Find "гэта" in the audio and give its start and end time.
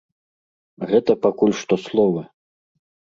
0.91-1.11